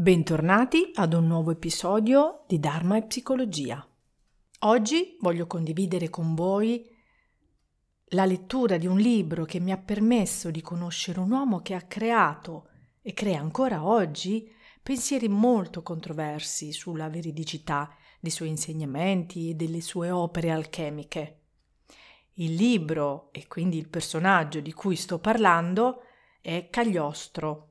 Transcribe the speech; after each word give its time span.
Bentornati 0.00 0.92
ad 0.94 1.12
un 1.12 1.26
nuovo 1.26 1.50
episodio 1.50 2.44
di 2.46 2.60
Dharma 2.60 2.96
e 2.96 3.02
Psicologia. 3.02 3.84
Oggi 4.60 5.16
voglio 5.18 5.48
condividere 5.48 6.08
con 6.08 6.36
voi 6.36 6.88
la 8.10 8.24
lettura 8.24 8.76
di 8.76 8.86
un 8.86 8.96
libro 8.98 9.44
che 9.44 9.58
mi 9.58 9.72
ha 9.72 9.76
permesso 9.76 10.52
di 10.52 10.60
conoscere 10.60 11.18
un 11.18 11.32
uomo 11.32 11.62
che 11.62 11.74
ha 11.74 11.82
creato 11.82 12.68
e 13.02 13.12
crea 13.12 13.40
ancora 13.40 13.84
oggi 13.84 14.48
pensieri 14.80 15.26
molto 15.26 15.82
controversi 15.82 16.70
sulla 16.70 17.08
veridicità 17.08 17.92
dei 18.20 18.30
suoi 18.30 18.50
insegnamenti 18.50 19.50
e 19.50 19.54
delle 19.54 19.80
sue 19.80 20.12
opere 20.12 20.52
alchemiche. 20.52 21.40
Il 22.34 22.54
libro 22.54 23.30
e 23.32 23.48
quindi 23.48 23.78
il 23.78 23.88
personaggio 23.88 24.60
di 24.60 24.72
cui 24.72 24.94
sto 24.94 25.18
parlando 25.18 26.02
è 26.40 26.68
Cagliostro 26.70 27.67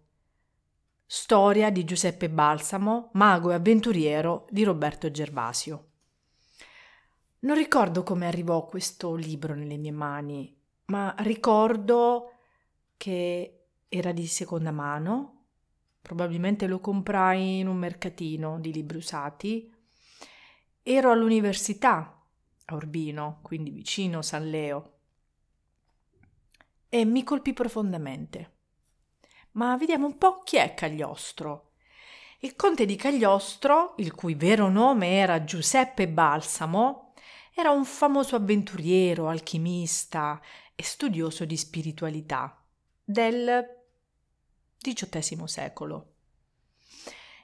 Storia 1.09 1.69
di 1.69 1.85
Giuseppe 1.85 2.29
Balsamo, 2.29 3.11
mago 3.13 3.51
e 3.51 3.53
avventuriero 3.53 4.45
di 4.49 4.65
Roberto 4.65 5.09
Gervasio. 5.09 5.91
Non 7.39 7.55
ricordo 7.55 8.03
come 8.03 8.27
arrivò 8.27 8.65
questo 8.65 9.15
libro 9.15 9.55
nelle 9.55 9.77
mie 9.77 9.93
mani, 9.93 10.53
ma 10.87 11.15
ricordo 11.19 12.33
che 12.97 13.67
era 13.87 14.11
di 14.11 14.27
seconda 14.27 14.71
mano, 14.71 15.45
probabilmente 16.01 16.67
lo 16.67 16.81
comprai 16.81 17.59
in 17.59 17.69
un 17.69 17.77
mercatino 17.77 18.59
di 18.59 18.73
libri 18.73 18.97
usati. 18.97 19.73
Ero 20.83 21.11
all'università 21.11 22.21
a 22.65 22.75
Urbino, 22.75 23.39
quindi 23.43 23.71
vicino 23.71 24.21
San 24.21 24.49
Leo, 24.49 24.97
e 26.89 27.05
mi 27.05 27.23
colpì 27.23 27.53
profondamente. 27.53 28.55
Ma 29.57 29.75
vediamo 29.75 30.05
un 30.05 30.17
po' 30.17 30.43
chi 30.43 30.57
è 30.57 30.75
Cagliostro. 30.75 31.71
Il 32.39 32.55
conte 32.55 32.85
di 32.85 32.95
Cagliostro, 32.95 33.95
il 33.97 34.13
cui 34.13 34.35
vero 34.35 34.69
nome 34.69 35.17
era 35.17 35.43
Giuseppe 35.43 36.07
Balsamo, 36.07 37.13
era 37.55 37.71
un 37.71 37.83
famoso 37.83 38.35
avventuriero, 38.35 39.27
alchimista 39.27 40.39
e 40.75 40.83
studioso 40.83 41.43
di 41.45 41.57
spiritualità 41.57 42.63
del 43.03 43.65
XVIII 44.77 45.47
secolo. 45.47 46.13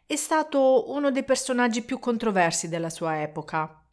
È 0.06 0.16
stato 0.16 0.92
uno 0.92 1.10
dei 1.10 1.24
personaggi 1.24 1.82
più 1.82 1.98
controversi 1.98 2.70
della 2.70 2.92
sua 2.92 3.24
epoca. 3.24 3.84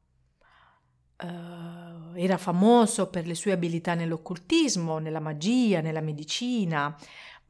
Uh, 1.22 2.14
era 2.14 2.36
famoso 2.36 3.08
per 3.08 3.26
le 3.26 3.34
sue 3.34 3.52
abilità 3.52 3.94
nell'occultismo, 3.94 4.98
nella 4.98 5.20
magia, 5.20 5.80
nella 5.80 6.00
medicina, 6.02 6.94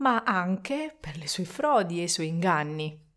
ma 0.01 0.23
anche 0.25 0.97
per 0.99 1.17
le 1.17 1.29
sue 1.29 1.45
frodi 1.45 2.01
e 2.01 2.05
i 2.05 2.09
suoi 2.09 2.29
inganni. 2.29 3.09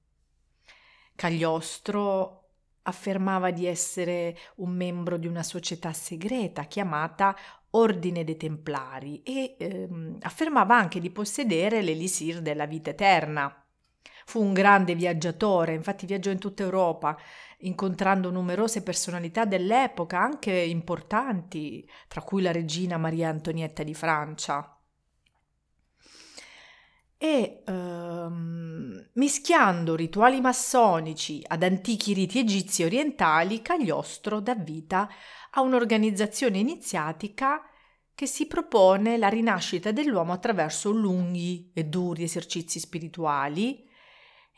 Cagliostro 1.16 2.40
affermava 2.84 3.52
di 3.52 3.66
essere 3.66 4.38
un 4.56 4.72
membro 4.72 5.18
di 5.18 5.28
una 5.28 5.44
società 5.44 5.94
segreta 5.94 6.64
chiamata 6.64 7.36
Ordine 7.72 8.24
dei 8.24 8.38
Templari 8.38 9.24
e 9.24 9.56
ehm, 9.58 10.18
affermava 10.22 10.78
anche 10.78 11.00
di 11.00 11.10
possedere 11.10 11.82
l'elisir 11.82 12.42
della 12.42 12.66
vita 12.66 12.92
eterna. 12.92 13.66
Fu 14.26 14.42
un 14.42 14.54
grande 14.54 14.96
viaggiatore, 14.96 15.74
infatti 15.74 16.06
viaggiò 16.06 16.32
in 16.32 16.40
tutta 16.40 16.64
Europa, 16.64 17.18
incontrando 17.60 18.30
numerose 18.30 18.84
personalità 18.84 19.46
dell'epoca, 19.46 20.20
anche 20.20 20.52
importanti, 20.52 21.88
tra 22.08 22.22
cui 22.22 22.42
la 22.42 22.52
regina 22.52 22.98
Maria 22.98 23.30
Antonietta 23.30 23.84
di 23.84 23.94
Francia 23.94 24.73
e 27.24 27.64
ehm, 27.66 29.12
mischiando 29.14 29.96
rituali 29.96 30.42
massonici 30.42 31.42
ad 31.48 31.64
antichi 31.64 32.12
riti 32.12 32.40
egizi 32.40 32.84
orientali, 32.84 33.62
Cagliostro 33.62 34.42
dà 34.42 34.56
vita 34.56 35.08
a 35.52 35.62
un'organizzazione 35.62 36.58
iniziatica 36.58 37.62
che 38.14 38.26
si 38.26 38.46
propone 38.46 39.16
la 39.16 39.30
rinascita 39.30 39.94
dell'uomo 39.94 40.34
attraverso 40.34 40.92
lunghi 40.92 41.72
e 41.74 41.86
duri 41.86 42.24
esercizi 42.24 42.78
spirituali 42.80 43.90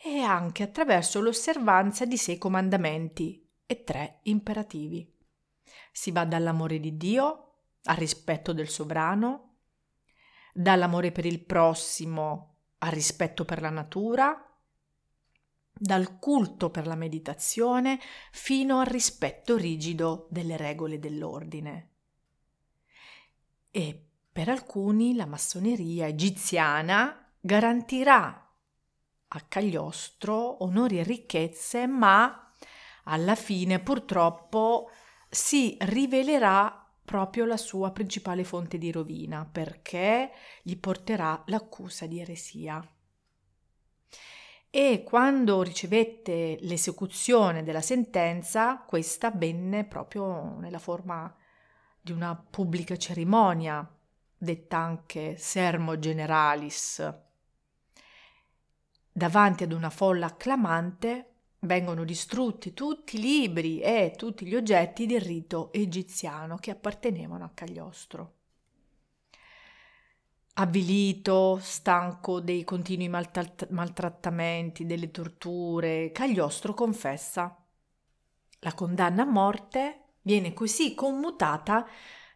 e 0.03 0.21
anche 0.21 0.63
attraverso 0.63 1.21
l'osservanza 1.21 2.05
di 2.05 2.17
sei 2.17 2.39
comandamenti 2.39 3.47
e 3.67 3.83
tre 3.83 4.21
imperativi. 4.23 5.07
Si 5.91 6.09
va 6.09 6.25
dall'amore 6.25 6.79
di 6.79 6.97
Dio 6.97 7.57
al 7.83 7.97
rispetto 7.97 8.53
del 8.53 8.69
sovrano, 8.69 9.57
dall'amore 10.51 11.11
per 11.11 11.27
il 11.27 11.45
prossimo 11.45 12.53
al 12.85 12.91
rispetto 12.91 13.45
per 13.45 13.61
la 13.61 13.69
natura, 13.69 14.39
dal 15.77 16.19
culto 16.19 16.69
per 16.69 16.87
la 16.87 16.95
meditazione 16.95 17.99
fino 18.31 18.79
al 18.79 18.85
rispetto 18.85 19.57
rigido 19.57 20.27
delle 20.29 20.55
regole 20.55 20.99
dell'ordine. 20.99 21.89
E 23.71 24.07
per 24.31 24.49
alcuni 24.49 25.15
la 25.15 25.25
massoneria 25.25 26.07
egiziana 26.07 27.33
garantirà 27.39 28.53
a 29.27 29.41
Cagliostro 29.41 30.63
onori 30.63 30.99
e 30.99 31.03
ricchezze, 31.03 31.87
ma 31.87 32.53
alla 33.05 33.35
fine 33.35 33.79
purtroppo 33.79 34.89
si 35.29 35.75
rivelerà 35.81 36.84
proprio 37.05 37.45
la 37.45 37.57
sua 37.57 37.91
principale 37.91 38.43
fonte 38.43 38.77
di 38.77 38.91
rovina, 38.91 39.47
perché 39.49 40.31
gli 40.63 40.75
porterà 40.75 41.43
l'accusa 41.45 42.07
di 42.07 42.19
eresia. 42.19 42.85
E 44.69 45.03
quando 45.05 45.61
ricevette 45.61 46.57
l'esecuzione 46.61 47.63
della 47.63 47.79
sentenza, 47.79 48.79
questa 48.79 49.27
avvenne 49.27 49.85
proprio 49.85 50.57
nella 50.59 50.79
forma 50.79 51.33
di 52.01 52.11
una 52.11 52.35
pubblica 52.35 52.97
cerimonia, 52.97 53.89
detta 54.37 54.77
anche 54.77 55.37
sermo 55.37 55.97
generalis. 55.97 57.13
Davanti 59.11 59.63
ad 59.63 59.71
una 59.71 59.89
folla 59.89 60.25
acclamante 60.25 61.34
vengono 61.65 62.03
distrutti 62.03 62.73
tutti 62.73 63.17
i 63.17 63.21
libri 63.21 63.79
e 63.79 64.13
tutti 64.15 64.45
gli 64.45 64.55
oggetti 64.55 65.05
del 65.05 65.21
rito 65.21 65.71
egiziano 65.73 66.57
che 66.57 66.71
appartenevano 66.71 67.43
a 67.43 67.51
Cagliostro. 67.53 68.33
Avvilito, 70.57 71.59
stanco 71.61 72.39
dei 72.39 72.63
continui 72.63 73.09
maltrattamenti, 73.09 74.85
delle 74.85 75.11
torture, 75.11 76.11
Cagliostro 76.13 76.73
confessa. 76.73 77.61
La 78.59 78.73
condanna 78.73 79.23
a 79.23 79.25
morte 79.25 80.13
viene 80.21 80.53
così 80.53 80.95
commutata 80.95 81.85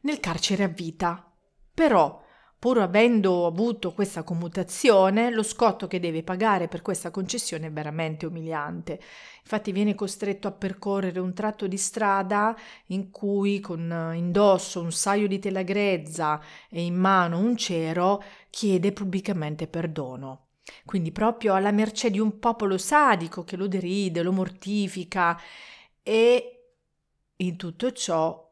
nel 0.02 0.20
carcere 0.20 0.64
a 0.66 0.68
vita. 0.68 1.32
Però 1.74 2.22
Pur 2.60 2.80
avendo 2.80 3.46
avuto 3.46 3.94
questa 3.94 4.24
commutazione, 4.24 5.32
lo 5.32 5.44
scotto 5.44 5.88
che 5.88 6.02
deve 6.02 6.24
pagare 6.24 6.68
per 6.68 6.82
questa 6.82 7.10
concessione 7.10 7.68
è 7.68 7.72
veramente 7.72 8.26
umiliante. 8.26 9.00
Infatti 9.44 9.72
viene 9.72 9.96
costretto 9.96 10.50
a 10.50 10.52
percorrere 10.52 11.22
un 11.22 11.34
tratto 11.34 11.68
di 11.68 11.78
strada 11.78 12.54
in 12.88 13.12
cui 13.12 13.62
con 13.62 14.12
indosso 14.14 14.82
un 14.82 14.92
saio 14.92 15.30
di 15.30 15.40
tela 15.40 15.62
grezza 15.62 16.42
e 16.70 16.84
in 16.84 16.96
mano 16.96 17.40
un 17.40 17.56
cero 17.56 18.22
chiede 18.50 18.92
pubblicamente 18.92 19.68
perdono. 19.68 20.48
Quindi 20.86 21.14
proprio 21.14 21.54
alla 21.54 21.72
mercé 21.72 22.12
di 22.12 22.20
un 22.20 22.40
popolo 22.40 22.78
sadico 22.78 23.46
che 23.46 23.56
lo 23.56 23.70
deride, 23.70 24.22
lo 24.22 24.34
mortifica 24.34 25.40
e 26.04 26.74
in 27.38 27.56
tutto 27.56 27.94
ciò 27.94 28.49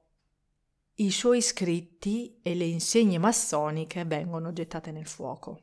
i 0.99 1.11
suoi 1.11 1.41
scritti 1.41 2.39
e 2.41 2.55
le 2.55 2.65
insegne 2.65 3.19
massoniche 3.19 4.03
vengono 4.05 4.51
gettate 4.51 4.91
nel 4.91 5.05
fuoco. 5.05 5.61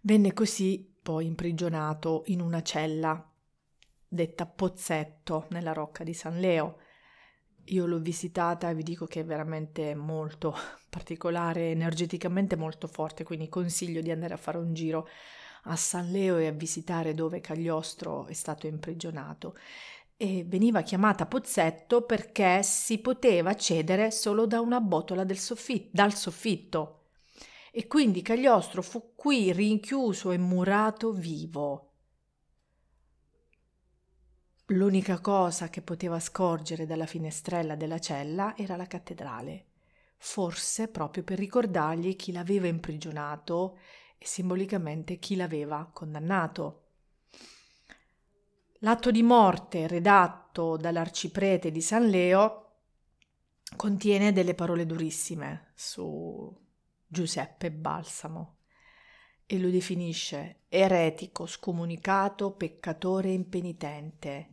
Venne 0.00 0.32
così 0.32 0.94
poi 1.02 1.26
imprigionato 1.26 2.22
in 2.26 2.40
una 2.40 2.62
cella 2.62 3.30
detta 4.08 4.46
Pozzetto 4.46 5.46
nella 5.50 5.74
rocca 5.74 6.02
di 6.02 6.14
San 6.14 6.40
Leo. 6.40 6.78
Io 7.64 7.84
l'ho 7.84 7.98
visitata 7.98 8.70
e 8.70 8.74
vi 8.74 8.82
dico 8.82 9.04
che 9.04 9.20
è 9.20 9.24
veramente 9.24 9.94
molto 9.94 10.56
particolare, 10.88 11.72
energeticamente 11.72 12.56
molto 12.56 12.86
forte, 12.86 13.22
quindi 13.22 13.50
consiglio 13.50 14.00
di 14.00 14.10
andare 14.10 14.32
a 14.32 14.38
fare 14.38 14.56
un 14.56 14.72
giro 14.72 15.06
a 15.64 15.76
San 15.76 16.10
Leo 16.10 16.38
e 16.38 16.46
a 16.46 16.52
visitare 16.52 17.12
dove 17.12 17.40
Cagliostro 17.40 18.26
è 18.28 18.32
stato 18.32 18.66
imprigionato 18.66 19.56
e 20.16 20.44
veniva 20.44 20.80
chiamata 20.82 21.26
pozzetto 21.26 22.02
perché 22.02 22.62
si 22.62 22.98
poteva 22.98 23.50
accedere 23.50 24.10
solo 24.10 24.46
da 24.46 24.60
una 24.60 24.80
botola 24.80 25.26
soffitto, 25.34 25.90
dal 25.92 26.14
soffitto. 26.14 27.02
E 27.70 27.86
quindi 27.86 28.22
Cagliostro 28.22 28.80
fu 28.80 29.12
qui 29.14 29.52
rinchiuso 29.52 30.32
e 30.32 30.38
murato 30.38 31.12
vivo. 31.12 31.90
L'unica 34.70 35.20
cosa 35.20 35.68
che 35.68 35.82
poteva 35.82 36.18
scorgere 36.18 36.86
dalla 36.86 37.06
finestrella 37.06 37.76
della 37.76 38.00
cella 38.00 38.56
era 38.56 38.76
la 38.76 38.86
cattedrale, 38.86 39.66
forse 40.16 40.88
proprio 40.88 41.22
per 41.22 41.38
ricordargli 41.38 42.16
chi 42.16 42.32
l'aveva 42.32 42.66
imprigionato 42.66 43.78
e 44.18 44.26
simbolicamente 44.26 45.18
chi 45.18 45.36
l'aveva 45.36 45.88
condannato. 45.92 46.85
L'atto 48.80 49.10
di 49.10 49.22
morte 49.22 49.86
redatto 49.86 50.76
dall'arciprete 50.76 51.70
di 51.70 51.80
San 51.80 52.08
Leo 52.08 52.62
contiene 53.74 54.32
delle 54.32 54.54
parole 54.54 54.84
durissime 54.84 55.72
su 55.74 56.54
Giuseppe 57.06 57.70
Balsamo 57.70 58.56
e 59.46 59.58
lo 59.58 59.70
definisce 59.70 60.64
eretico, 60.68 61.46
scomunicato, 61.46 62.52
peccatore 62.52 63.30
impenitente. 63.30 64.50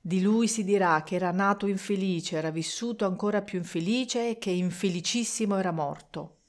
Di 0.00 0.20
lui 0.20 0.46
si 0.48 0.64
dirà 0.64 1.02
che 1.02 1.14
era 1.14 1.30
nato 1.30 1.66
infelice, 1.66 2.36
era 2.36 2.50
vissuto 2.50 3.06
ancora 3.06 3.40
più 3.40 3.58
infelice 3.58 4.30
e 4.30 4.38
che 4.38 4.50
infelicissimo 4.50 5.56
era 5.56 5.70
morto. 5.70 6.39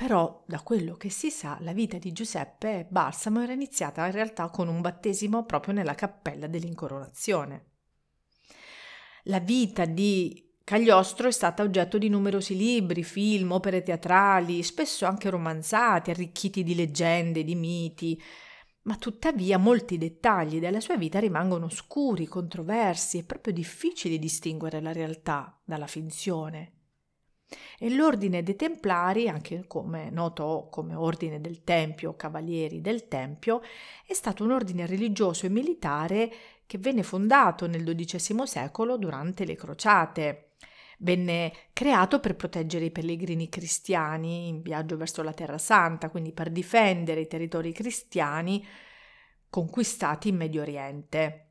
Però, 0.00 0.42
da 0.46 0.62
quello 0.62 0.94
che 0.94 1.10
si 1.10 1.30
sa, 1.30 1.58
la 1.60 1.74
vita 1.74 1.98
di 1.98 2.10
Giuseppe 2.12 2.86
Balsamo 2.88 3.42
era 3.42 3.52
iniziata 3.52 4.06
in 4.06 4.12
realtà 4.12 4.48
con 4.48 4.66
un 4.66 4.80
battesimo 4.80 5.44
proprio 5.44 5.74
nella 5.74 5.94
cappella 5.94 6.46
dell'incoronazione. 6.46 7.66
La 9.24 9.40
vita 9.40 9.84
di 9.84 10.54
Cagliostro 10.64 11.28
è 11.28 11.30
stata 11.30 11.62
oggetto 11.62 11.98
di 11.98 12.08
numerosi 12.08 12.56
libri, 12.56 13.04
film, 13.04 13.52
opere 13.52 13.82
teatrali, 13.82 14.62
spesso 14.62 15.04
anche 15.04 15.28
romanzati, 15.28 16.08
arricchiti 16.08 16.62
di 16.62 16.74
leggende, 16.74 17.44
di 17.44 17.54
miti, 17.54 18.18
ma 18.84 18.96
tuttavia 18.96 19.58
molti 19.58 19.98
dettagli 19.98 20.60
della 20.60 20.80
sua 20.80 20.96
vita 20.96 21.18
rimangono 21.18 21.66
oscuri, 21.66 22.24
controversi 22.24 23.18
e 23.18 23.24
proprio 23.24 23.52
difficili 23.52 24.18
distinguere 24.18 24.80
la 24.80 24.94
realtà 24.94 25.60
dalla 25.62 25.86
finzione. 25.86 26.79
E 27.78 27.90
l'ordine 27.90 28.42
dei 28.42 28.56
Templari, 28.56 29.28
anche 29.28 29.64
come 29.66 30.10
noto 30.10 30.68
come 30.70 30.94
ordine 30.94 31.40
del 31.40 31.64
Tempio, 31.64 32.14
cavalieri 32.14 32.80
del 32.80 33.08
Tempio, 33.08 33.60
è 34.06 34.14
stato 34.14 34.44
un 34.44 34.52
ordine 34.52 34.86
religioso 34.86 35.46
e 35.46 35.50
militare 35.50 36.32
che 36.66 36.78
venne 36.78 37.02
fondato 37.02 37.66
nel 37.66 37.82
XII 37.82 38.46
secolo 38.46 38.96
durante 38.96 39.44
le 39.44 39.56
crociate 39.56 40.50
venne 41.00 41.52
creato 41.72 42.20
per 42.20 42.36
proteggere 42.36 42.86
i 42.86 42.90
pellegrini 42.90 43.48
cristiani 43.48 44.48
in 44.48 44.62
viaggio 44.62 44.96
verso 44.96 45.22
la 45.22 45.32
Terra 45.32 45.58
Santa, 45.58 46.10
quindi 46.10 46.32
per 46.32 46.50
difendere 46.50 47.20
i 47.20 47.26
territori 47.26 47.72
cristiani 47.72 48.66
conquistati 49.48 50.28
in 50.28 50.36
Medio 50.36 50.62
Oriente. 50.62 51.46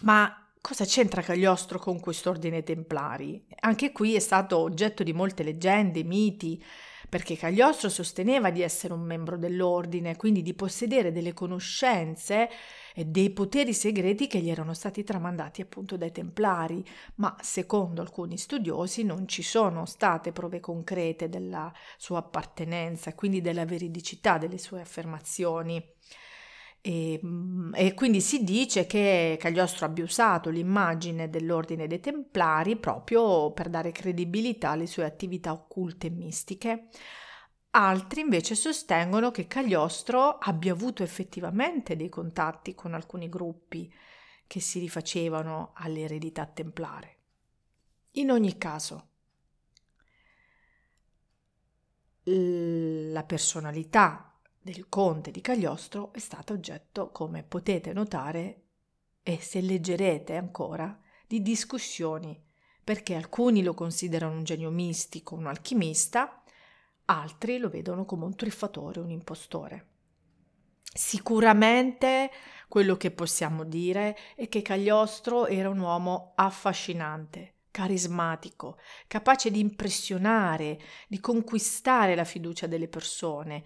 Ma 0.00 0.47
cosa 0.60 0.84
c'entra 0.84 1.22
Cagliostro 1.22 1.78
con 1.78 2.00
quest'ordine 2.00 2.62
templari? 2.62 3.44
Anche 3.60 3.92
qui 3.92 4.14
è 4.14 4.18
stato 4.18 4.58
oggetto 4.58 5.02
di 5.02 5.12
molte 5.12 5.42
leggende, 5.42 6.04
miti, 6.04 6.62
perché 7.08 7.36
Cagliostro 7.36 7.88
sosteneva 7.88 8.50
di 8.50 8.60
essere 8.60 8.92
un 8.92 9.00
membro 9.00 9.38
dell'ordine, 9.38 10.16
quindi 10.16 10.42
di 10.42 10.52
possedere 10.52 11.10
delle 11.10 11.32
conoscenze 11.32 12.50
e 12.94 13.06
dei 13.06 13.30
poteri 13.30 13.72
segreti 13.72 14.26
che 14.26 14.40
gli 14.40 14.50
erano 14.50 14.74
stati 14.74 15.04
tramandati 15.04 15.62
appunto 15.62 15.96
dai 15.96 16.12
Templari, 16.12 16.84
ma 17.16 17.34
secondo 17.40 18.02
alcuni 18.02 18.36
studiosi 18.36 19.04
non 19.04 19.26
ci 19.26 19.42
sono 19.42 19.86
state 19.86 20.32
prove 20.32 20.60
concrete 20.60 21.30
della 21.30 21.72
sua 21.96 22.18
appartenenza, 22.18 23.14
quindi 23.14 23.40
della 23.40 23.64
veridicità 23.64 24.36
delle 24.36 24.58
sue 24.58 24.80
affermazioni. 24.80 25.82
E, 26.80 27.20
mm, 27.24 27.74
e, 27.74 27.94
quindi 27.94 28.20
si 28.20 28.44
dice 28.44 28.86
che 28.86 29.36
Cagliostro 29.38 29.86
abbia 29.86 30.04
usato 30.04 30.50
l'immagine 30.50 31.28
dell'ordine 31.28 31.86
dei 31.86 32.00
Templari 32.00 32.76
proprio 32.76 33.52
per 33.52 33.68
dare 33.68 33.92
credibilità 33.92 34.70
alle 34.70 34.86
sue 34.86 35.04
attività 35.04 35.52
occulte 35.52 36.06
e 36.06 36.10
mistiche. 36.10 36.88
Altri 37.70 38.22
invece 38.22 38.54
sostengono 38.54 39.30
che 39.30 39.46
Cagliostro 39.46 40.38
abbia 40.38 40.72
avuto 40.72 41.02
effettivamente 41.02 41.96
dei 41.96 42.08
contatti 42.08 42.74
con 42.74 42.94
alcuni 42.94 43.28
gruppi 43.28 43.92
che 44.46 44.60
si 44.60 44.78
rifacevano 44.78 45.72
all'eredità 45.74 46.46
templare. 46.46 47.16
In 48.12 48.30
ogni 48.30 48.56
caso, 48.56 49.08
la 52.24 53.24
personalità 53.24 54.27
del 54.70 54.90
conte 54.90 55.30
di 55.30 55.40
Cagliostro 55.40 56.12
è 56.12 56.18
stata 56.18 56.52
oggetto, 56.52 57.10
come 57.10 57.42
potete 57.42 57.94
notare, 57.94 58.64
e 59.22 59.38
se 59.40 59.62
leggerete 59.62 60.36
ancora, 60.36 60.98
di 61.26 61.40
discussioni, 61.40 62.38
perché 62.84 63.14
alcuni 63.14 63.62
lo 63.62 63.72
considerano 63.72 64.36
un 64.36 64.44
genio 64.44 64.70
mistico, 64.70 65.34
un 65.34 65.46
alchimista, 65.46 66.42
altri 67.06 67.56
lo 67.56 67.70
vedono 67.70 68.04
come 68.04 68.26
un 68.26 68.34
truffatore, 68.36 69.00
un 69.00 69.10
impostore. 69.10 69.86
Sicuramente 70.82 72.30
quello 72.68 72.98
che 72.98 73.10
possiamo 73.10 73.64
dire 73.64 74.16
è 74.34 74.48
che 74.48 74.60
Cagliostro 74.60 75.46
era 75.46 75.70
un 75.70 75.78
uomo 75.78 76.32
affascinante, 76.34 77.54
carismatico, 77.70 78.78
capace 79.06 79.50
di 79.50 79.60
impressionare, 79.60 80.78
di 81.08 81.20
conquistare 81.20 82.14
la 82.14 82.24
fiducia 82.24 82.66
delle 82.66 82.88
persone 82.88 83.64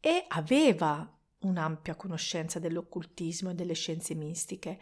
e 0.00 0.24
aveva 0.28 1.08
un'ampia 1.40 1.94
conoscenza 1.94 2.58
dell'occultismo 2.58 3.50
e 3.50 3.54
delle 3.54 3.74
scienze 3.74 4.14
mistiche, 4.14 4.78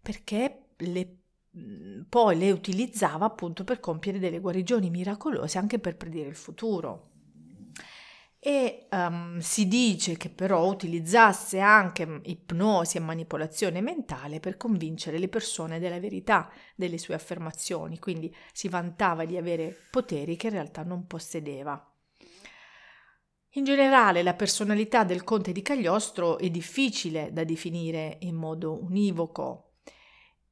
perché 0.00 0.64
le, 0.76 1.16
poi 2.08 2.36
le 2.36 2.50
utilizzava 2.50 3.26
appunto 3.26 3.64
per 3.64 3.80
compiere 3.80 4.18
delle 4.18 4.40
guarigioni 4.40 4.90
miracolose 4.90 5.58
anche 5.58 5.78
per 5.78 5.96
predire 5.96 6.28
il 6.28 6.36
futuro. 6.36 7.10
E 8.46 8.88
um, 8.90 9.38
si 9.38 9.66
dice 9.66 10.18
che 10.18 10.28
però 10.28 10.68
utilizzasse 10.68 11.60
anche 11.60 12.20
ipnosi 12.24 12.98
e 12.98 13.00
manipolazione 13.00 13.80
mentale 13.80 14.38
per 14.38 14.58
convincere 14.58 15.16
le 15.16 15.28
persone 15.28 15.78
della 15.78 15.98
verità 15.98 16.50
delle 16.74 16.98
sue 16.98 17.14
affermazioni, 17.14 17.98
quindi 17.98 18.34
si 18.52 18.68
vantava 18.68 19.24
di 19.24 19.38
avere 19.38 19.74
poteri 19.90 20.36
che 20.36 20.48
in 20.48 20.52
realtà 20.52 20.82
non 20.82 21.06
possedeva. 21.06 21.93
In 23.56 23.62
generale 23.62 24.24
la 24.24 24.34
personalità 24.34 25.04
del 25.04 25.22
conte 25.22 25.52
di 25.52 25.62
Cagliostro 25.62 26.38
è 26.38 26.50
difficile 26.50 27.32
da 27.32 27.44
definire 27.44 28.16
in 28.22 28.34
modo 28.34 28.82
univoco. 28.82 29.74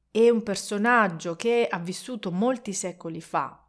È 0.09 0.29
un 0.29 0.41
personaggio 0.41 1.35
che 1.35 1.67
ha 1.69 1.79
vissuto 1.79 2.31
molti 2.31 2.71
secoli 2.71 3.19
fa 3.19 3.61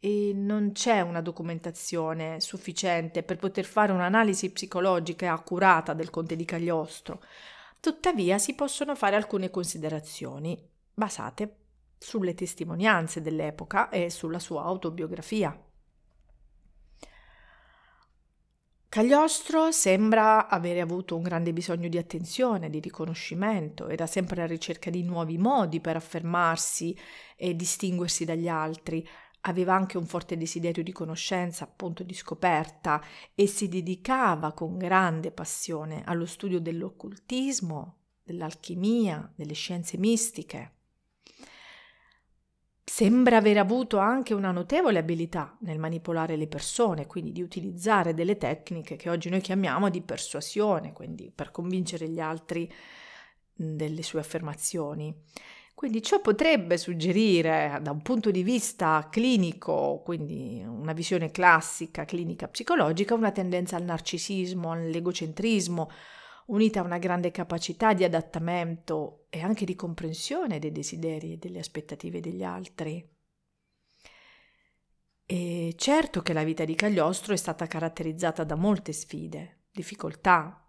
e 0.00 0.32
non 0.34 0.72
c'è 0.72 1.02
una 1.02 1.20
documentazione 1.20 2.40
sufficiente 2.40 3.22
per 3.22 3.36
poter 3.36 3.66
fare 3.66 3.92
un'analisi 3.92 4.52
psicologica 4.52 5.34
accurata 5.34 5.92
del 5.92 6.08
conte 6.08 6.34
di 6.34 6.46
Cagliostro. 6.46 7.22
Tuttavia 7.80 8.38
si 8.38 8.54
possono 8.54 8.94
fare 8.94 9.16
alcune 9.16 9.50
considerazioni 9.50 10.58
basate 10.94 11.56
sulle 11.98 12.32
testimonianze 12.32 13.20
dell'epoca 13.20 13.90
e 13.90 14.08
sulla 14.08 14.38
sua 14.38 14.62
autobiografia. 14.62 15.67
Cagliostro 18.90 19.70
sembra 19.70 20.48
avere 20.48 20.80
avuto 20.80 21.14
un 21.14 21.22
grande 21.22 21.52
bisogno 21.52 21.88
di 21.88 21.98
attenzione, 21.98 22.70
di 22.70 22.80
riconoscimento, 22.80 23.88
era 23.88 24.06
sempre 24.06 24.40
alla 24.40 24.50
ricerca 24.50 24.88
di 24.88 25.02
nuovi 25.02 25.36
modi 25.36 25.78
per 25.78 25.96
affermarsi 25.96 26.96
e 27.36 27.54
distinguersi 27.54 28.24
dagli 28.24 28.48
altri, 28.48 29.06
aveva 29.42 29.74
anche 29.74 29.98
un 29.98 30.06
forte 30.06 30.38
desiderio 30.38 30.82
di 30.82 30.92
conoscenza, 30.92 31.64
appunto 31.64 32.02
di 32.02 32.14
scoperta, 32.14 33.04
e 33.34 33.46
si 33.46 33.68
dedicava 33.68 34.52
con 34.52 34.78
grande 34.78 35.32
passione 35.32 36.02
allo 36.06 36.24
studio 36.24 36.58
dell'occultismo, 36.58 37.96
dell'alchimia, 38.22 39.30
delle 39.36 39.52
scienze 39.54 39.98
mistiche. 39.98 40.77
Sembra 42.98 43.36
aver 43.36 43.58
avuto 43.58 43.98
anche 43.98 44.34
una 44.34 44.50
notevole 44.50 44.98
abilità 44.98 45.56
nel 45.60 45.78
manipolare 45.78 46.34
le 46.34 46.48
persone, 46.48 47.06
quindi 47.06 47.30
di 47.30 47.42
utilizzare 47.42 48.12
delle 48.12 48.36
tecniche 48.36 48.96
che 48.96 49.08
oggi 49.08 49.28
noi 49.28 49.40
chiamiamo 49.40 49.88
di 49.88 50.02
persuasione, 50.02 50.92
quindi 50.92 51.30
per 51.32 51.52
convincere 51.52 52.08
gli 52.08 52.18
altri 52.18 52.68
delle 53.54 54.02
sue 54.02 54.18
affermazioni. 54.18 55.14
Quindi 55.76 56.02
ciò 56.02 56.20
potrebbe 56.20 56.76
suggerire 56.76 57.78
da 57.80 57.92
un 57.92 58.02
punto 58.02 58.32
di 58.32 58.42
vista 58.42 59.06
clinico, 59.08 60.02
quindi 60.04 60.60
una 60.66 60.92
visione 60.92 61.30
classica, 61.30 62.04
clinica 62.04 62.48
psicologica, 62.48 63.14
una 63.14 63.30
tendenza 63.30 63.76
al 63.76 63.84
narcisismo, 63.84 64.72
all'egocentrismo, 64.72 65.88
unita 66.48 66.80
a 66.80 66.84
una 66.84 66.98
grande 66.98 67.30
capacità 67.30 67.92
di 67.92 68.04
adattamento 68.04 69.26
e 69.30 69.40
anche 69.40 69.64
di 69.64 69.74
comprensione 69.74 70.58
dei 70.58 70.72
desideri 70.72 71.32
e 71.32 71.36
delle 71.36 71.58
aspettative 71.58 72.20
degli 72.20 72.42
altri. 72.42 73.06
E 75.26 75.74
certo 75.76 76.22
che 76.22 76.32
la 76.32 76.44
vita 76.44 76.64
di 76.64 76.74
Cagliostro 76.74 77.34
è 77.34 77.36
stata 77.36 77.66
caratterizzata 77.66 78.44
da 78.44 78.54
molte 78.54 78.92
sfide, 78.92 79.64
difficoltà. 79.70 80.66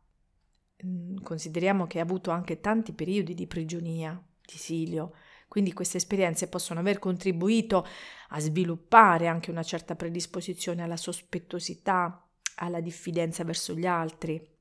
Mm, 0.86 1.18
consideriamo 1.24 1.88
che 1.88 2.00
ha 2.00 2.04
avuto 2.04 2.32
anche 2.32 2.60
tanti 2.60 2.92
periodi 2.92 3.34
di 3.34 3.48
prigionia, 3.48 4.22
di 4.42 4.54
esilio, 4.56 5.14
quindi 5.48 5.72
queste 5.72 5.98
esperienze 5.98 6.50
possono 6.50 6.82
aver 6.82 7.00
contribuito 7.00 7.86
a 8.30 8.40
sviluppare 8.40 9.28
anche 9.28 9.50
una 9.50 9.64
certa 9.64 9.96
predisposizione 9.96 10.84
alla 10.84 10.98
sospettosità, 10.98 12.30
alla 12.56 12.82
diffidenza 12.82 13.46
verso 13.46 13.74
gli 13.74 13.86
altri 13.86 14.58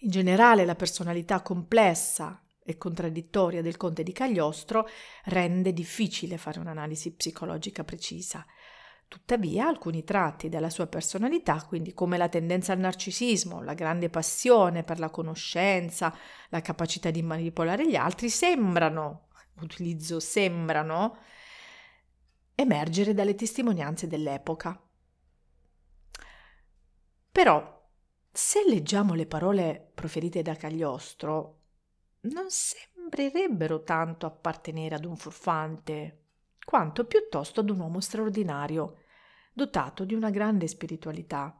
In 0.00 0.10
generale 0.10 0.64
la 0.64 0.74
personalità 0.74 1.40
complessa 1.40 2.42
e 2.62 2.76
contraddittoria 2.76 3.62
del 3.62 3.76
conte 3.76 4.02
di 4.02 4.12
Cagliostro 4.12 4.88
rende 5.24 5.72
difficile 5.72 6.36
fare 6.36 6.58
un'analisi 6.58 7.14
psicologica 7.14 7.84
precisa. 7.84 8.44
Tuttavia, 9.08 9.68
alcuni 9.68 10.02
tratti 10.02 10.48
della 10.48 10.68
sua 10.68 10.88
personalità, 10.88 11.64
quindi 11.64 11.94
come 11.94 12.18
la 12.18 12.28
tendenza 12.28 12.72
al 12.72 12.80
narcisismo, 12.80 13.62
la 13.62 13.74
grande 13.74 14.10
passione 14.10 14.82
per 14.82 14.98
la 14.98 15.10
conoscenza, 15.10 16.12
la 16.48 16.60
capacità 16.60 17.10
di 17.10 17.22
manipolare 17.22 17.88
gli 17.88 17.94
altri, 17.94 18.28
sembrano, 18.28 19.28
utilizzo 19.60 20.18
sembrano, 20.18 21.18
emergere 22.56 23.14
dalle 23.14 23.36
testimonianze 23.36 24.08
dell'epoca. 24.08 24.78
Però, 27.30 27.75
se 28.36 28.64
leggiamo 28.66 29.14
le 29.14 29.24
parole 29.24 29.92
proferite 29.94 30.42
da 30.42 30.54
Cagliostro, 30.54 31.60
non 32.26 32.46
sembrerebbero 32.48 33.82
tanto 33.82 34.26
appartenere 34.26 34.94
ad 34.94 35.06
un 35.06 35.16
furfante, 35.16 36.24
quanto 36.62 37.06
piuttosto 37.06 37.60
ad 37.60 37.70
un 37.70 37.80
uomo 37.80 37.98
straordinario, 38.00 38.98
dotato 39.54 40.04
di 40.04 40.12
una 40.12 40.28
grande 40.28 40.68
spiritualità. 40.68 41.58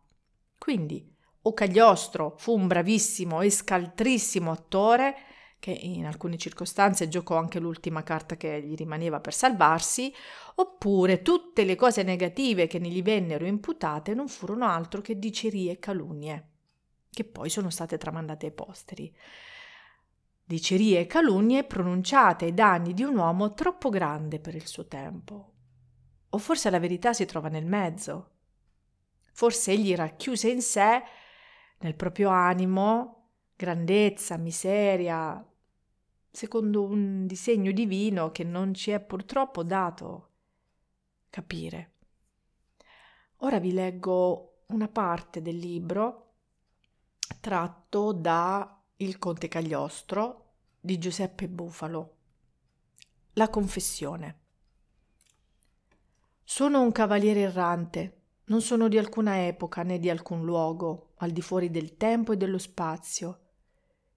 Quindi, 0.58 1.10
o 1.42 1.54
Cagliostro 1.54 2.34
fu 2.36 2.54
un 2.54 2.66
bravissimo 2.66 3.40
e 3.40 3.48
scaltrissimo 3.48 4.50
attore, 4.50 5.14
che 5.58 5.70
in 5.70 6.04
alcune 6.04 6.36
circostanze 6.36 7.08
giocò 7.08 7.38
anche 7.38 7.58
l'ultima 7.58 8.02
carta 8.02 8.36
che 8.36 8.60
gli 8.60 8.74
rimaneva 8.74 9.20
per 9.20 9.32
salvarsi, 9.32 10.12
oppure 10.56 11.22
tutte 11.22 11.64
le 11.64 11.74
cose 11.74 12.02
negative 12.02 12.66
che 12.66 12.78
ne 12.78 12.90
gli 12.90 13.02
vennero 13.02 13.46
imputate 13.46 14.12
non 14.12 14.28
furono 14.28 14.66
altro 14.66 15.00
che 15.00 15.18
dicerie 15.18 15.72
e 15.72 15.78
calunnie, 15.78 16.50
che 17.16 17.24
poi 17.24 17.48
sono 17.48 17.70
state 17.70 17.96
tramandate 17.96 18.44
ai 18.44 18.52
posteri 18.52 19.10
dicerie 20.44 21.00
e 21.00 21.06
calunnie 21.06 21.64
pronunciate 21.64 22.44
ai 22.44 22.52
danni 22.52 22.92
di 22.92 23.02
un 23.02 23.16
uomo 23.16 23.54
troppo 23.54 23.88
grande 23.88 24.38
per 24.38 24.54
il 24.54 24.66
suo 24.66 24.86
tempo. 24.86 25.52
O 26.28 26.36
forse 26.36 26.68
la 26.68 26.78
verità 26.78 27.14
si 27.14 27.24
trova 27.24 27.48
nel 27.48 27.64
mezzo. 27.64 28.32
Forse 29.32 29.72
egli 29.72 29.94
racchiuse 29.94 30.50
in 30.50 30.60
sé, 30.60 31.02
nel 31.78 31.94
proprio 31.94 32.28
animo, 32.28 33.30
grandezza, 33.56 34.36
miseria, 34.36 35.42
secondo 36.30 36.84
un 36.84 37.26
disegno 37.26 37.72
divino 37.72 38.30
che 38.30 38.44
non 38.44 38.74
ci 38.74 38.90
è 38.90 39.00
purtroppo 39.00 39.62
dato 39.64 40.30
capire. 41.30 41.92
Ora 43.38 43.58
vi 43.58 43.72
leggo 43.72 44.64
una 44.66 44.88
parte 44.88 45.40
del 45.40 45.56
libro 45.56 46.25
tratto 47.40 48.12
da 48.12 48.80
il 48.96 49.18
conte 49.18 49.48
Cagliostro 49.48 50.52
di 50.80 50.98
Giuseppe 50.98 51.48
Bufalo. 51.48 52.14
La 53.34 53.50
confessione. 53.50 54.40
Sono 56.42 56.80
un 56.80 56.92
cavaliere 56.92 57.40
errante, 57.40 58.20
non 58.44 58.62
sono 58.62 58.88
di 58.88 58.96
alcuna 58.96 59.44
epoca 59.46 59.82
né 59.82 59.98
di 59.98 60.08
alcun 60.08 60.44
luogo, 60.44 61.14
al 61.16 61.32
di 61.32 61.42
fuori 61.42 61.70
del 61.70 61.96
tempo 61.96 62.32
e 62.32 62.36
dello 62.36 62.58
spazio. 62.58 63.40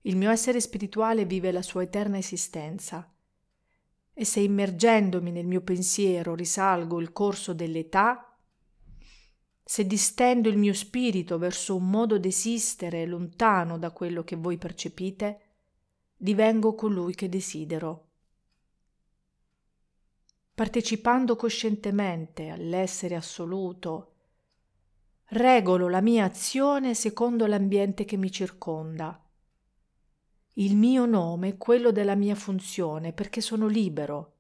Il 0.02 0.16
mio 0.16 0.30
essere 0.30 0.62
spirituale 0.62 1.26
vive 1.26 1.52
la 1.52 1.64
sua 1.64 1.84
eterna 1.84 2.18
esistenza. 2.18 3.12
E 4.14 4.26
se 4.26 4.40
immergendomi 4.40 5.32
nel 5.32 5.48
mio 5.48 5.62
pensiero 5.62 6.36
risalgo 6.36 7.00
il 7.00 7.12
corso 7.12 7.54
dell'età, 7.54 8.29
se 9.70 9.86
distendo 9.86 10.50
il 10.50 10.58
mio 10.58 10.74
spirito 10.74 11.38
verso 11.38 11.76
un 11.76 11.92
modo 11.92 12.18
d'esistere 12.18 13.06
lontano 13.06 13.78
da 13.78 13.92
quello 13.92 14.24
che 14.24 14.36
voi 14.36 14.58
percepite, 14.58 15.42
divengo 16.18 16.74
colui 16.74 17.14
che 17.14 17.30
desidero. 17.30 18.08
Partecipando 20.56 21.36
coscientemente 21.36 22.50
all'essere 22.50 23.14
assoluto, 23.14 24.14
regolo 25.26 25.88
la 25.88 26.02
mia 26.02 26.26
azione 26.26 26.96
secondo 26.96 27.46
l'ambiente 27.46 28.06
che 28.06 28.18
mi 28.18 28.32
circonda. 28.32 29.24
Il 30.54 30.76
mio 30.78 31.06
nome 31.06 31.50
è 31.50 31.58
quello 31.58 31.92
della 31.92 32.16
mia 32.16 32.34
funzione 32.34 33.14
perché 33.14 33.40
sono 33.40 33.68
libero. 33.68 34.38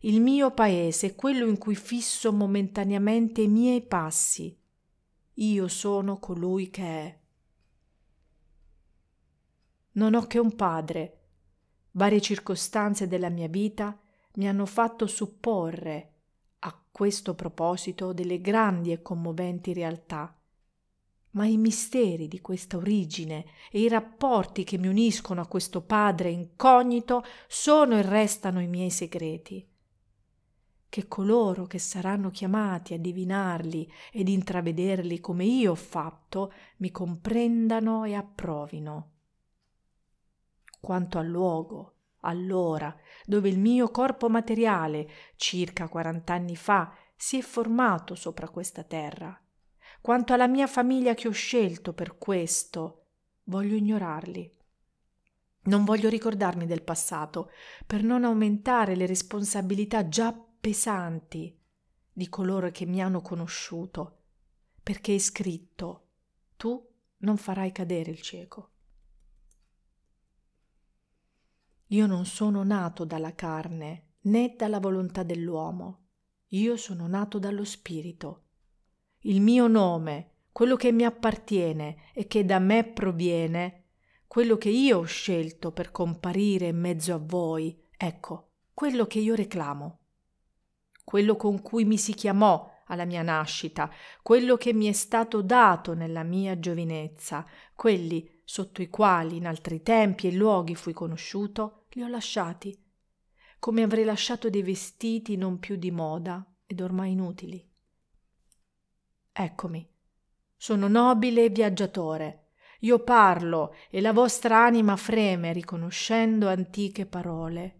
Il 0.00 0.22
mio 0.22 0.52
paese 0.52 1.08
è 1.08 1.14
quello 1.14 1.46
in 1.46 1.58
cui 1.58 1.74
fisso 1.74 2.32
momentaneamente 2.32 3.42
i 3.42 3.48
miei 3.48 3.82
passi 3.82 4.56
io 5.40 5.68
sono 5.68 6.18
colui 6.18 6.68
che 6.68 6.82
è. 6.82 7.18
Non 9.92 10.14
ho 10.14 10.26
che 10.26 10.38
un 10.38 10.54
padre. 10.54 11.18
Varie 11.92 12.20
circostanze 12.20 13.08
della 13.08 13.30
mia 13.30 13.48
vita 13.48 13.98
mi 14.34 14.46
hanno 14.46 14.66
fatto 14.66 15.06
supporre 15.06 16.12
a 16.60 16.78
questo 16.90 17.34
proposito 17.34 18.12
delle 18.12 18.40
grandi 18.40 18.92
e 18.92 19.00
commoventi 19.00 19.72
realtà. 19.72 20.36
Ma 21.30 21.46
i 21.46 21.56
misteri 21.56 22.28
di 22.28 22.40
questa 22.42 22.76
origine 22.76 23.46
e 23.70 23.80
i 23.80 23.88
rapporti 23.88 24.62
che 24.62 24.76
mi 24.76 24.88
uniscono 24.88 25.40
a 25.40 25.46
questo 25.46 25.80
padre 25.80 26.30
incognito 26.30 27.24
sono 27.48 27.96
e 27.96 28.02
restano 28.02 28.60
i 28.60 28.66
miei 28.66 28.90
segreti 28.90 29.69
che 30.90 31.06
coloro 31.06 31.66
che 31.66 31.78
saranno 31.78 32.30
chiamati 32.30 32.94
a 32.94 32.98
divinarli 32.98 33.90
ed 34.12 34.28
intravederli 34.28 35.20
come 35.20 35.44
io 35.44 35.70
ho 35.70 35.76
fatto 35.76 36.52
mi 36.78 36.90
comprendano 36.90 38.04
e 38.04 38.14
approvino. 38.14 39.10
Quanto 40.80 41.18
al 41.18 41.28
luogo, 41.28 41.94
allora, 42.22 42.94
dove 43.24 43.48
il 43.48 43.58
mio 43.58 43.90
corpo 43.90 44.28
materiale, 44.28 45.08
circa 45.36 45.88
quarant'anni 45.88 46.56
fa, 46.56 46.92
si 47.14 47.38
è 47.38 47.42
formato 47.42 48.14
sopra 48.14 48.48
questa 48.48 48.82
terra, 48.82 49.40
quanto 50.00 50.32
alla 50.32 50.48
mia 50.48 50.66
famiglia 50.66 51.14
che 51.14 51.28
ho 51.28 51.32
scelto 51.32 51.92
per 51.92 52.18
questo, 52.18 53.04
voglio 53.44 53.76
ignorarli. 53.76 54.58
Non 55.62 55.84
voglio 55.84 56.08
ricordarmi 56.08 56.66
del 56.66 56.82
passato 56.82 57.50
per 57.86 58.02
non 58.02 58.24
aumentare 58.24 58.96
le 58.96 59.06
responsabilità 59.06 60.08
già 60.08 60.34
pesanti 60.60 61.58
di 62.12 62.28
coloro 62.28 62.70
che 62.70 62.84
mi 62.84 63.00
hanno 63.00 63.22
conosciuto, 63.22 64.24
perché 64.82 65.14
è 65.14 65.18
scritto, 65.18 66.08
tu 66.56 66.86
non 67.18 67.38
farai 67.38 67.72
cadere 67.72 68.10
il 68.10 68.20
cieco. 68.20 68.68
Io 71.86 72.06
non 72.06 72.26
sono 72.26 72.62
nato 72.62 73.04
dalla 73.04 73.34
carne 73.34 74.16
né 74.22 74.54
dalla 74.54 74.80
volontà 74.80 75.22
dell'uomo, 75.22 76.08
io 76.48 76.76
sono 76.76 77.06
nato 77.06 77.38
dallo 77.38 77.64
Spirito. 77.64 78.48
Il 79.20 79.40
mio 79.40 79.66
nome, 79.66 80.32
quello 80.52 80.76
che 80.76 80.92
mi 80.92 81.04
appartiene 81.04 82.12
e 82.12 82.26
che 82.26 82.44
da 82.44 82.58
me 82.58 82.84
proviene, 82.84 83.84
quello 84.26 84.58
che 84.58 84.68
io 84.68 84.98
ho 84.98 85.04
scelto 85.04 85.72
per 85.72 85.90
comparire 85.90 86.68
in 86.68 86.78
mezzo 86.78 87.14
a 87.14 87.18
voi, 87.18 87.82
ecco, 87.96 88.50
quello 88.74 89.06
che 89.06 89.20
io 89.20 89.34
reclamo 89.34 89.99
quello 91.10 91.34
con 91.34 91.60
cui 91.60 91.84
mi 91.84 91.98
si 91.98 92.14
chiamò 92.14 92.72
alla 92.86 93.04
mia 93.04 93.22
nascita, 93.22 93.90
quello 94.22 94.56
che 94.56 94.72
mi 94.72 94.86
è 94.86 94.92
stato 94.92 95.42
dato 95.42 95.92
nella 95.92 96.22
mia 96.22 96.56
giovinezza, 96.60 97.44
quelli 97.74 98.42
sotto 98.44 98.80
i 98.80 98.88
quali 98.88 99.34
in 99.34 99.48
altri 99.48 99.82
tempi 99.82 100.28
e 100.28 100.32
luoghi 100.32 100.76
fui 100.76 100.92
conosciuto, 100.92 101.86
li 101.94 102.02
ho 102.04 102.06
lasciati, 102.06 102.80
come 103.58 103.82
avrei 103.82 104.04
lasciato 104.04 104.48
dei 104.50 104.62
vestiti 104.62 105.36
non 105.36 105.58
più 105.58 105.74
di 105.74 105.90
moda 105.90 106.46
ed 106.64 106.80
ormai 106.80 107.10
inutili. 107.10 107.68
Eccomi, 109.32 109.90
sono 110.56 110.86
nobile 110.86 111.46
e 111.46 111.48
viaggiatore. 111.48 112.50
Io 112.82 113.00
parlo 113.00 113.74
e 113.90 114.00
la 114.00 114.12
vostra 114.12 114.64
anima 114.64 114.94
freme 114.94 115.52
riconoscendo 115.52 116.48
antiche 116.48 117.04
parole. 117.04 117.78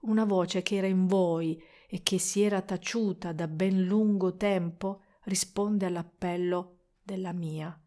Una 0.00 0.26
voce 0.26 0.60
che 0.60 0.76
era 0.76 0.86
in 0.86 1.06
voi 1.06 1.58
e 1.94 2.02
che 2.02 2.18
si 2.18 2.42
era 2.42 2.60
taciuta 2.60 3.30
da 3.32 3.46
ben 3.46 3.84
lungo 3.84 4.36
tempo 4.36 5.02
risponde 5.26 5.86
all'appello 5.86 6.78
della 7.00 7.30
mia. 7.32 7.80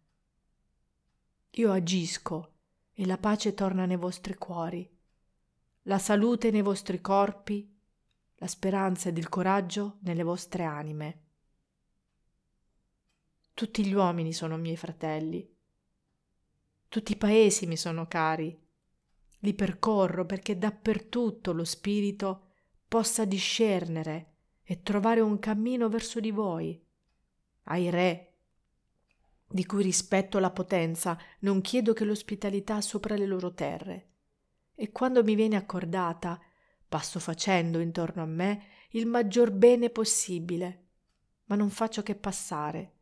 Io 1.50 1.72
agisco 1.74 2.54
e 2.94 3.06
la 3.06 3.18
pace 3.18 3.54
torna 3.54 3.86
nei 3.86 3.98
vostri 3.98 4.36
cuori, 4.36 4.90
la 5.82 6.00
salute 6.00 6.52
nei 6.52 6.62
vostri 6.62 7.02
corpi, 7.02 7.70
la 8.36 8.48
speranza 8.48 9.10
ed 9.10 9.18
il 9.18 9.28
coraggio 9.28 9.98
nelle 10.04 10.24
vostre 10.24 10.64
anime. 10.64 11.24
Tutti 13.54 13.86
gli 13.86 13.94
uomini 13.94 14.32
sono 14.32 14.56
miei 14.56 14.78
fratelli, 14.78 15.54
tutti 16.88 17.12
i 17.12 17.18
paesi 17.18 17.68
mi 17.68 17.76
sono 17.76 18.08
cari, 18.08 18.58
li 19.40 19.54
percorro 19.54 20.26
perché 20.26 20.58
dappertutto 20.58 21.52
lo 21.52 21.66
spirito 21.66 22.47
possa 22.88 23.26
discernere 23.26 24.34
e 24.64 24.82
trovare 24.82 25.20
un 25.20 25.40
cammino 25.40 25.90
verso 25.90 26.20
di 26.20 26.32
voi, 26.32 26.82
ai 27.64 27.90
re, 27.90 28.34
di 29.50 29.66
cui 29.66 29.84
rispetto 29.84 30.40
la 30.40 30.52
potenza, 30.52 31.18
non 31.40 31.62
chiedo 31.62 31.94
che 31.94 32.04
l'ospitalità 32.04 32.82
sopra 32.82 33.16
le 33.16 33.26
loro 33.26 33.54
terre. 33.54 34.10
E 34.76 34.92
quando 34.92 35.24
mi 35.24 35.36
viene 35.36 35.56
accordata, 35.56 36.40
passo 36.88 37.20
facendo 37.20 37.80
intorno 37.80 38.22
a 38.22 38.26
me 38.26 38.66
il 38.92 39.06
maggior 39.06 39.52
bene 39.52 39.90
possibile, 39.90 40.86
ma 41.46 41.56
non 41.56 41.70
faccio 41.70 42.04
che 42.04 42.16
passare. 42.16 42.94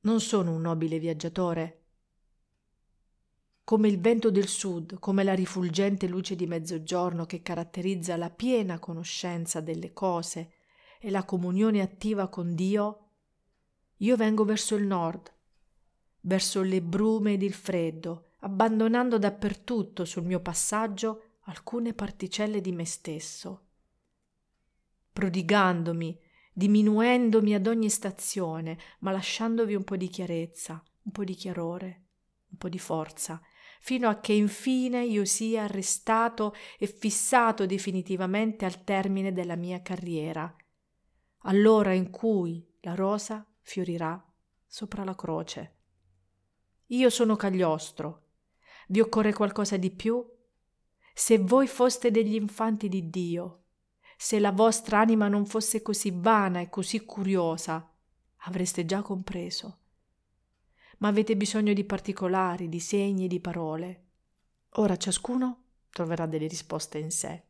Non 0.00 0.20
sono 0.20 0.52
un 0.52 0.60
nobile 0.62 0.98
viaggiatore. 0.98 1.81
Come 3.64 3.88
il 3.88 4.00
vento 4.00 4.30
del 4.30 4.48
sud, 4.48 4.98
come 4.98 5.22
la 5.22 5.34
rifulgente 5.34 6.08
luce 6.08 6.34
di 6.34 6.46
mezzogiorno 6.46 7.26
che 7.26 7.42
caratterizza 7.42 8.16
la 8.16 8.28
piena 8.28 8.78
conoscenza 8.78 9.60
delle 9.60 9.92
cose 9.92 10.54
e 11.00 11.10
la 11.10 11.24
comunione 11.24 11.80
attiva 11.80 12.28
con 12.28 12.54
Dio, 12.54 12.98
io 13.98 14.16
vengo 14.16 14.44
verso 14.44 14.74
il 14.74 14.84
nord, 14.84 15.32
verso 16.22 16.62
le 16.62 16.82
brume 16.82 17.34
ed 17.34 17.42
il 17.42 17.54
freddo, 17.54 18.30
abbandonando 18.40 19.16
dappertutto 19.16 20.04
sul 20.04 20.24
mio 20.24 20.40
passaggio 20.40 21.36
alcune 21.42 21.94
particelle 21.94 22.60
di 22.60 22.72
me 22.72 22.84
stesso, 22.84 23.66
prodigandomi, 25.12 26.18
diminuendomi 26.52 27.54
ad 27.54 27.66
ogni 27.66 27.88
stazione, 27.88 28.78
ma 29.00 29.12
lasciandovi 29.12 29.74
un 29.74 29.84
po' 29.84 29.96
di 29.96 30.08
chiarezza, 30.08 30.82
un 31.02 31.12
po' 31.12 31.24
di 31.24 31.34
chiarore, 31.34 32.02
un 32.50 32.58
po' 32.58 32.68
di 32.68 32.78
forza, 32.78 33.40
fino 33.84 34.08
a 34.08 34.20
che 34.20 34.32
infine 34.32 35.04
io 35.04 35.24
sia 35.24 35.64
arrestato 35.64 36.54
e 36.78 36.86
fissato 36.86 37.66
definitivamente 37.66 38.64
al 38.64 38.84
termine 38.84 39.32
della 39.32 39.56
mia 39.56 39.82
carriera, 39.82 40.54
all'ora 41.38 41.92
in 41.92 42.08
cui 42.10 42.64
la 42.82 42.94
rosa 42.94 43.44
fiorirà 43.60 44.24
sopra 44.64 45.02
la 45.02 45.16
croce. 45.16 45.78
Io 46.86 47.10
sono 47.10 47.34
Cagliostro. 47.34 48.26
Vi 48.86 49.00
occorre 49.00 49.32
qualcosa 49.32 49.76
di 49.76 49.90
più? 49.90 50.24
Se 51.12 51.38
voi 51.38 51.66
foste 51.66 52.12
degli 52.12 52.36
infanti 52.36 52.88
di 52.88 53.10
Dio, 53.10 53.64
se 54.16 54.38
la 54.38 54.52
vostra 54.52 55.00
anima 55.00 55.26
non 55.26 55.44
fosse 55.44 55.82
così 55.82 56.12
vana 56.14 56.60
e 56.60 56.68
così 56.68 57.04
curiosa, 57.04 57.92
avreste 58.44 58.84
già 58.84 59.02
compreso. 59.02 59.78
Ma 61.02 61.08
avete 61.08 61.36
bisogno 61.36 61.72
di 61.72 61.84
particolari, 61.84 62.68
di 62.68 62.80
segni, 62.80 63.28
di 63.28 63.40
parole. 63.40 64.06
Ora 64.76 64.96
ciascuno 64.96 65.64
troverà 65.90 66.26
delle 66.26 66.46
risposte 66.46 66.98
in 66.98 67.10
sé, 67.10 67.44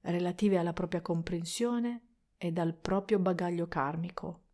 relative 0.00 0.56
alla 0.58 0.72
propria 0.72 1.02
comprensione 1.02 2.02
e 2.36 2.52
al 2.56 2.74
proprio 2.74 3.18
bagaglio 3.18 3.68
karmico 3.68 4.46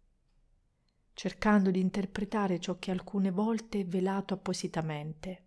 cercando 1.14 1.70
di 1.70 1.80
interpretare 1.80 2.58
ciò 2.58 2.78
che 2.78 2.90
alcune 2.90 3.30
volte 3.30 3.80
è 3.80 3.86
velato 3.86 4.34
appositamente. 4.34 5.46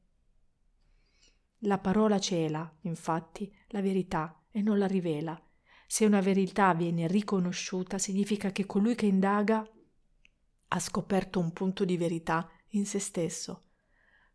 La 1.59 1.79
parola 1.79 2.19
cela, 2.19 2.71
infatti, 2.81 3.51
la 3.69 3.81
verità 3.81 4.43
e 4.51 4.61
non 4.61 4.77
la 4.77 4.87
rivela. 4.87 5.39
Se 5.87 6.05
una 6.05 6.21
verità 6.21 6.73
viene 6.73 7.07
riconosciuta, 7.07 7.97
significa 7.97 8.51
che 8.51 8.65
colui 8.65 8.95
che 8.95 9.05
indaga 9.05 9.67
ha 10.69 10.79
scoperto 10.79 11.39
un 11.39 11.51
punto 11.51 11.85
di 11.85 11.97
verità 11.97 12.49
in 12.69 12.85
se 12.85 12.99
stesso, 12.99 13.69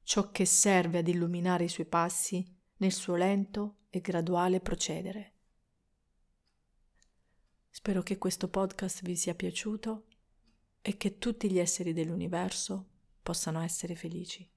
ciò 0.03 0.31
che 0.31 0.45
serve 0.45 0.99
ad 0.99 1.09
illuminare 1.09 1.65
i 1.65 1.69
suoi 1.69 1.87
passi 1.87 2.45
nel 2.77 2.93
suo 2.93 3.17
lento 3.17 3.81
e 3.91 4.01
graduale 4.01 4.61
procedere. 4.61 5.35
Spero 7.69 8.03
che 8.03 8.19
questo 8.19 8.49
podcast 8.49 9.03
vi 9.03 9.17
sia 9.17 9.35
piaciuto 9.35 10.07
e 10.83 10.97
che 10.97 11.19
tutti 11.19 11.51
gli 11.51 11.59
esseri 11.59 11.93
dell'universo 11.93 12.89
possano 13.23 13.61
essere 13.61 13.95
felici. 13.95 14.49